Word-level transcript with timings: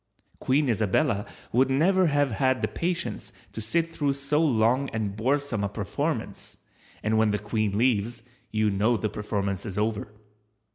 Queen 0.39 0.67
Isabella 0.67 1.27
would 1.51 1.69
never 1.69 2.07
have 2.07 2.31
had 2.31 2.63
the 2.63 2.67
patience 2.67 3.31
to 3.53 3.61
sit 3.61 3.85
through 3.87 4.13
so 4.13 4.41
long 4.41 4.89
and 4.89 5.15
boresome 5.15 5.63
a 5.63 5.69
performance, 5.69 6.57
and 7.03 7.19
when 7.19 7.29
the 7.29 7.37
Queen 7.37 7.77
leaves, 7.77 8.23
you 8.51 8.71
know 8.71 8.97
the 8.97 9.09
performance 9.09 9.63
is 9.63 9.77
over. 9.77 10.11